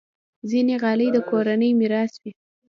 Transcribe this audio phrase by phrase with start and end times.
[0.49, 2.31] ځینې غالۍ د کورنۍ میراث وي.